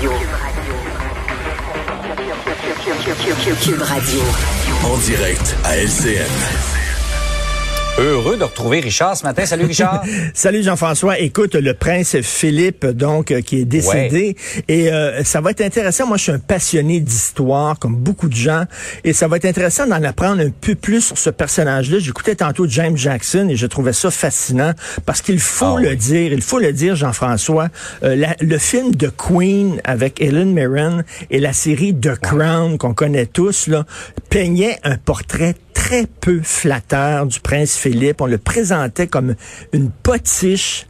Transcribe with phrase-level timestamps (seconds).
[0.00, 0.12] Radio.
[4.84, 6.79] En direct à LCN.
[7.98, 9.44] Heureux de retrouver Richard ce matin.
[9.44, 10.02] Salut Richard.
[10.34, 11.18] Salut Jean-François.
[11.18, 14.36] Écoute, le prince Philippe, donc, euh, qui est décédé.
[14.68, 16.06] Et euh, ça va être intéressant.
[16.06, 18.64] Moi, je suis un passionné d'histoire, comme beaucoup de gens.
[19.04, 21.98] Et ça va être intéressant d'en apprendre un peu plus sur ce personnage-là.
[21.98, 24.72] J'écoutais tantôt James Jackson et je trouvais ça fascinant
[25.04, 25.96] parce qu'il faut Ah le oui.
[25.98, 27.68] dire, il faut le dire, Jean-François.
[28.02, 32.94] euh, la- le film de Queen avec Helen Mirren et la série The Crown qu'on
[32.94, 33.84] connaît tous, là,
[34.30, 38.20] peignait un portrait très peu flatteur du prince Philippe.
[38.20, 39.34] On le présentait comme
[39.72, 40.86] une potiche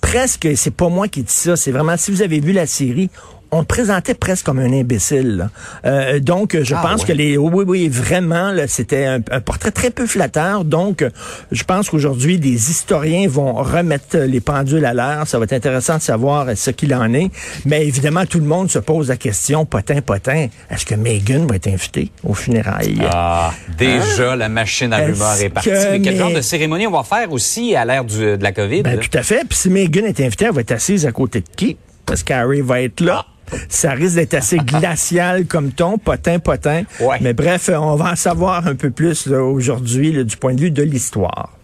[0.00, 3.10] presque, c'est pas moi qui dis ça, c'est vraiment, si vous avez vu la série,
[3.50, 5.36] on le présentait presque comme un imbécile.
[5.36, 5.50] là.
[5.86, 7.06] Euh, donc, je Ah, pense ouais.
[7.08, 10.64] que les, oui, oui, vraiment, là, c'était un, un portrait très peu flatteur.
[10.64, 11.04] Donc,
[11.50, 15.26] je pense qu'aujourd'hui, des historiens vont remettre les pendules à l'heure.
[15.26, 17.30] Ça va être intéressant de savoir ce qu'il en est.
[17.64, 21.56] Mais évidemment, tout le monde se pose la question, potin, potin, est-ce que Meghan va
[21.56, 23.00] être invitée aux funérailles?
[23.10, 25.70] Ah, déjà, la machine à rumeurs est partie.
[25.70, 28.52] que Mais quel genre de cérémonie on va faire aussi à l'ère du- de la
[28.52, 28.82] COVID?
[28.82, 29.44] Ben, tout à fait.
[29.48, 31.76] Puis si Meghan est invitée, elle va être assise à côté de qui?
[32.06, 33.24] Parce qu'Harry va être là.
[33.68, 36.82] Ça risque d'être assez glacial comme ton, potin, potin.
[37.00, 37.18] Ouais.
[37.20, 40.82] Mais bref, on va en savoir un peu plus aujourd'hui du point de vue de
[40.82, 41.58] l'histoire.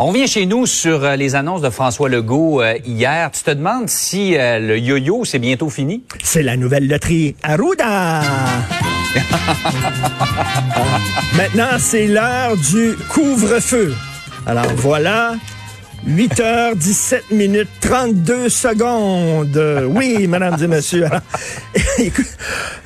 [0.00, 3.32] On vient chez nous sur euh, les annonces de François Legault euh, hier.
[3.32, 6.04] Tu te demandes si euh, le yo-yo, c'est bientôt fini?
[6.22, 8.20] C'est la nouvelle loterie Arruda!
[11.36, 13.92] Maintenant, c'est l'heure du couvre-feu.
[14.46, 15.34] Alors voilà,
[16.06, 19.60] 8h17 minutes 32 secondes.
[19.88, 21.04] Oui, mesdames et messieurs.
[21.06, 21.20] Alors,
[21.98, 22.26] écoute,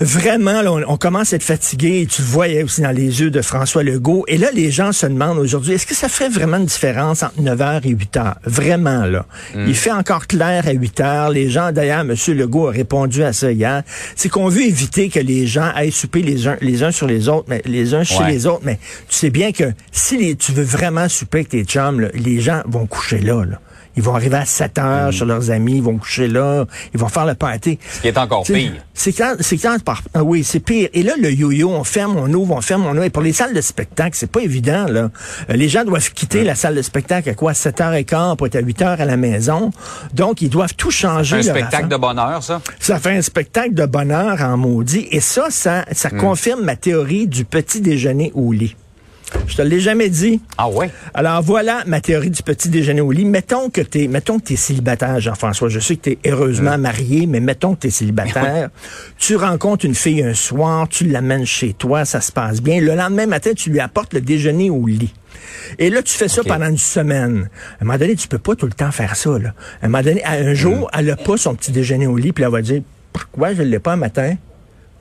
[0.00, 2.06] vraiment, là, on, on commence à être fatigué.
[2.10, 4.24] Tu le voyais aussi dans les yeux de François Legault.
[4.28, 7.40] Et là, les gens se demandent aujourd'hui, est-ce que ça ferait vraiment une différence entre
[7.40, 8.34] 9h et 8h?
[8.44, 9.26] Vraiment, là.
[9.54, 11.32] Il fait encore clair à 8h.
[11.32, 12.14] Les gens, d'ailleurs, M.
[12.28, 13.82] Legault a répondu à ça hier.
[14.16, 17.28] C'est qu'on veut éviter que les gens aillent souper les uns, les uns sur les
[17.28, 18.30] autres, mais les uns chez Ouais.
[18.32, 18.62] les autres.
[18.64, 22.08] Mais tu sais bien que si les- tu veux vraiment souper avec tes chums, là,
[22.14, 23.58] les gens vont coucher là, là.
[23.94, 26.64] Ils vont arriver à 7 heures chez leurs amis, ils vont coucher là,
[26.94, 27.78] ils vont faire le party.
[27.92, 28.72] Ce qui est encore pire.
[28.94, 29.76] C'est quand, c'est quand,
[30.14, 30.88] ah oui, c'est pire.
[30.94, 33.02] Et là, le yo-yo, on ferme, on ouvre, on ferme, on ouvre.
[33.02, 35.10] Et pour les salles de spectacle, c'est pas évident, là.
[35.50, 37.52] Euh, les gens doivent quitter la salle de spectacle à quoi?
[37.52, 39.70] 7h15 pour être à 8h à la maison.
[40.14, 41.36] Donc, ils doivent tout changer.
[41.36, 41.88] Un spectacle affaire.
[41.88, 42.62] de bonheur, ça?
[42.80, 45.06] Ça fait un spectacle de bonheur en maudit.
[45.10, 46.16] Et ça, ça, ça Hmm.
[46.16, 48.74] confirme ma théorie du petit déjeuner au lit.
[49.46, 50.40] Je te l'ai jamais dit.
[50.56, 50.90] Ah ouais?
[51.14, 53.24] Alors voilà ma théorie du petit déjeuner au lit.
[53.24, 55.68] Mettons que t'es, mettons que t'es célibataire, Jean-François.
[55.68, 58.70] Je sais que t'es heureusement marié, mais mettons que t'es célibataire.
[59.18, 62.80] tu rencontres une fille un soir, tu l'amènes chez toi, ça se passe bien.
[62.80, 65.12] Le lendemain matin, tu lui apportes le déjeuner au lit.
[65.78, 67.48] Et là, tu fais ça pendant une semaine.
[67.78, 69.38] À un moment donné, tu peux pas tout le temps faire ça.
[69.38, 69.54] Là.
[69.80, 72.32] À un moment donné, à un jour, elle a pas son petit déjeuner au lit,
[72.32, 72.82] puis elle va dire,
[73.12, 74.36] pourquoi je l'ai pas un matin?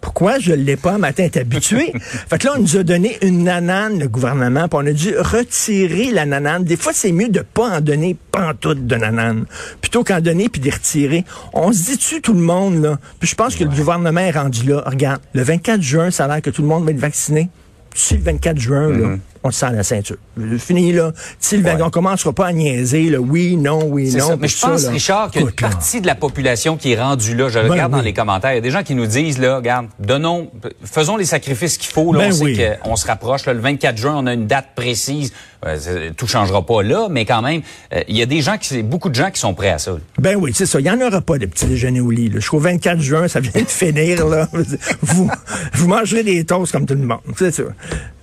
[0.01, 1.27] Pourquoi je l'ai pas matin?
[1.31, 1.93] T'es habitué?
[1.99, 5.15] fait que là, on nous a donné une nanane, le gouvernement, puis on a dû
[5.17, 6.63] retirer la nanane.
[6.63, 9.45] Des fois, c'est mieux de pas en donner pantoute de nanane,
[9.79, 11.23] plutôt qu'en donner puis de retirer.
[11.53, 12.99] On se dit-tu tout le monde, là?
[13.19, 14.83] Puis je pense que le gouvernement est rendu là.
[14.85, 17.49] Regarde, le 24 juin, ça a l'air que tout le monde va être vacciné.
[17.93, 20.17] D'ici le 24 juin, là, on le sent à la ceinture.
[20.59, 21.11] Fini, là.
[21.39, 21.75] D'ici le 20 Mm-hmm.
[21.77, 21.83] Ouais.
[21.83, 23.19] on commencera pas à niaiser, là.
[23.19, 24.27] Oui, non, oui, non.
[24.27, 24.35] ça.
[24.37, 24.85] Mais je pense.
[24.87, 27.49] Richard, qu'il y a une partie de la population qui est rendue là.
[27.49, 27.99] Je regarde oui.
[27.99, 28.51] dans les commentaires.
[28.51, 30.51] Il y a des gens qui nous disent, là, regarde, donnons,
[30.83, 32.13] faisons les sacrifices qu'il faut.
[32.13, 33.45] Là, Ben on sait qu'on se rapproche.
[33.45, 35.33] Là, le 24 juin, on a une date précise.
[35.63, 37.61] Euh, tout changera pas là, mais quand même,
[37.93, 39.91] euh, il y a des gens qui, beaucoup de gens qui sont prêts à ça.
[39.91, 39.97] là.
[40.17, 40.79] Ben oui, c'est ça.
[40.79, 42.29] Il n'y en aura pas de petit déjeuner au lit.
[42.29, 42.39] là.
[42.39, 44.27] Jusqu'au 24 juin, ça vient de finir.
[44.27, 44.47] Là.
[45.03, 45.29] Vous,
[45.73, 47.19] vous mangerez des toasts comme tout le monde.
[47.37, 47.61] C'est ça.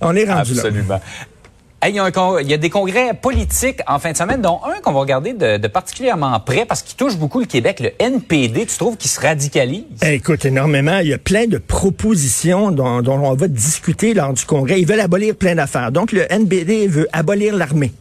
[0.01, 0.63] On est rendu là.
[0.65, 1.01] Absolument.
[1.87, 5.33] Il, y a des congrès politiques en fin de semaine, dont un qu'on va regarder
[5.33, 8.65] de, particulièrement près parce qu'il touche beaucoup le Québec, le NPD.
[8.65, 9.85] Tu trouves qu'il se radicalise?
[10.03, 10.99] Eh, Écoute, énormément.
[10.99, 14.81] Il y a plein de propositions dont, dont on va discuter lors du congrès.
[14.81, 15.91] Ils veulent abolir plein d'affaires.
[15.91, 17.93] Donc, le NBD veut abolir l'armée.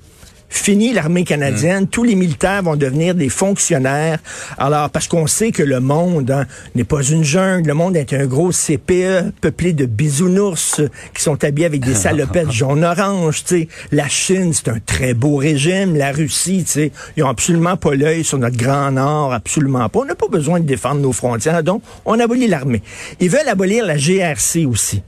[0.51, 4.19] Fini l'armée canadienne, tous les militaires vont devenir des fonctionnaires.
[4.57, 8.15] Alors, parce qu'on sait que le monde hein, n'est pas une jungle, le monde est
[8.15, 13.45] un gros CPE peuplé de bisounours euh, qui sont habillés avec des salopettes jaune-orange.
[13.45, 13.69] tu sais.
[13.93, 15.97] La Chine, c'est un très beau régime.
[15.97, 20.01] La Russie, tu sais, ils ont absolument pas l'œil sur notre grand nord, absolument pas.
[20.01, 22.83] On n'a pas besoin de défendre nos frontières, donc on abolit l'armée.
[23.21, 25.03] Ils veulent abolir la GRC aussi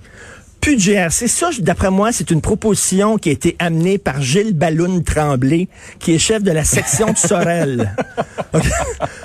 [0.60, 1.28] plus de GRC.
[1.28, 5.68] Ça, d'après moi, c'est une proposition qui a été amenée par Gilles Balloun Tremblay,
[5.98, 7.94] qui est chef de la section de Sorel.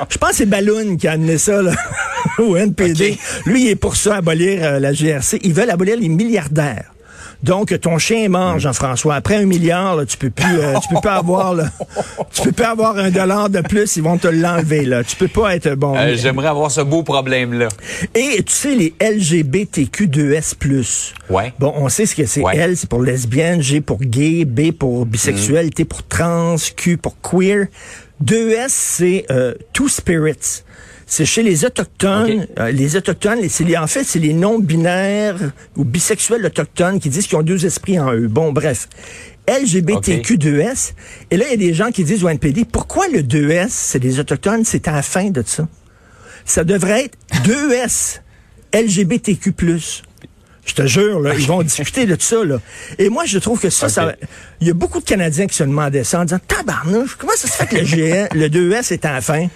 [0.10, 1.74] Je pense que c'est Balloun qui a amené ça là,
[2.40, 3.18] au NPD.
[3.46, 5.40] Lui, il est pour ça, abolir euh, la GRC.
[5.44, 6.95] Ils veulent abolir les milliardaires.
[7.46, 9.14] Donc, ton chien mange, Jean-François.
[9.14, 11.66] Après un milliard, là, tu peux plus, euh, tu peux pas avoir, là,
[12.34, 13.98] tu peux pas avoir un dollar de plus.
[13.98, 15.04] Ils vont te l'enlever, là.
[15.04, 15.96] Tu peux pas être bon.
[15.96, 17.68] Euh, J'aimerais avoir ce beau problème-là.
[18.16, 21.14] Et tu sais, les LGBTQ2S+.
[21.30, 21.54] Ouais.
[21.60, 22.42] Bon, on sait ce que c'est.
[22.42, 22.58] Ouais.
[22.58, 27.16] L, c'est pour lesbienne, G pour gay, B pour bisexuel, T pour trans, Q pour
[27.22, 27.68] queer.
[28.24, 30.64] 2S, c'est euh, Two Spirits.
[31.08, 32.48] C'est chez les Autochtones.
[32.60, 35.38] Euh, les Autochtones, les- c'est les- en fait, c'est les non-binaires
[35.76, 38.28] ou bisexuels autochtones qui disent qu'ils ont deux esprits en eux.
[38.28, 38.88] Bon, bref.
[39.48, 40.94] LGBTQ2S.
[41.32, 44.00] Et là, il y a des gens qui disent au NPD, pourquoi le 2S, c'est
[44.04, 45.68] les Autochtones, c'est à la fin de ça?
[46.46, 48.22] Ça devrait être 2S,
[48.74, 49.54] LGBTQ+.
[50.66, 52.44] Je te jure, là, ils vont discuter de ça.
[52.44, 52.58] Là.
[52.98, 54.16] Et moi, je trouve que ça, ça,
[54.62, 57.48] il y a beaucoup de Canadiens qui se demandaient ça en disant, tabarnouche, comment ça
[57.48, 59.48] se fait que le, le 2S est à la fin?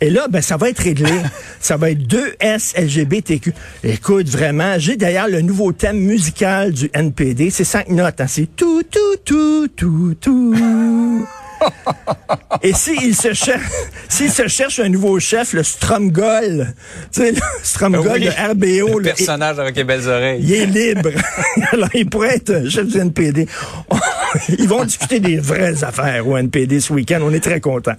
[0.00, 1.10] Et là, ben, ça va être réglé.
[1.60, 3.52] Ça va être 2S LGBTQ.
[3.84, 7.50] Écoute, vraiment, j'ai d'ailleurs le nouveau thème musical du NPD.
[7.50, 8.20] C'est cinq notes.
[8.20, 8.26] Hein.
[8.26, 11.26] C'est tout, tout, tout, tout, tout.
[12.62, 13.62] Et s'il se cherche,
[14.08, 16.74] s'il se cherche un nouveau chef, le Stromgol,
[17.12, 20.40] tu sais, le Stromgol Oui, de RBO, Le là, personnage avec les belles oreilles.
[20.42, 21.10] il est libre.
[21.72, 23.46] Alors, il pourrait être chef du NPD.
[24.58, 27.20] Ils vont discuter des vraies affaires au NPD ce week-end.
[27.22, 27.96] On est très contents.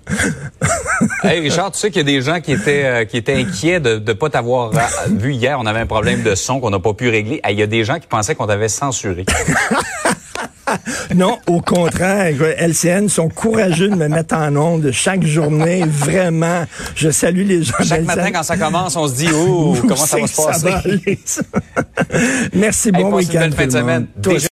[1.23, 3.79] Hey Richard, tu sais qu'il y a des gens qui étaient euh, qui étaient inquiets
[3.79, 4.79] de ne pas t'avoir euh,
[5.09, 5.57] vu hier.
[5.59, 7.41] On avait un problème de son qu'on n'a pas pu régler.
[7.43, 9.25] Hey, Il y a des gens qui pensaient qu'on t'avait censuré.
[11.13, 15.83] Non, au contraire, LCN sont courageux de me mettre en onde chaque journée.
[15.85, 16.63] Vraiment,
[16.95, 20.17] je salue les gens Chaque matin, quand ça commence, on se dit, oh, comment ça
[20.17, 20.69] va se passer?
[20.69, 20.81] va?
[22.53, 23.39] Merci, Hey, bon une week-end.
[23.41, 24.07] belle fin de semaine.